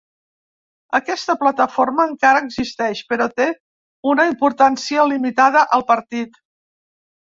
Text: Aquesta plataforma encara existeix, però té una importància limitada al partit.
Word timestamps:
Aquesta 0.99 1.35
plataforma 1.41 2.07
encara 2.13 2.43
existeix, 2.47 3.05
però 3.13 3.29
té 3.37 3.49
una 4.15 4.29
importància 4.35 5.09
limitada 5.17 5.67
al 5.81 5.91
partit. 5.97 6.47